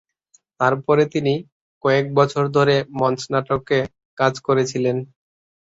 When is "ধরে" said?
2.57-2.75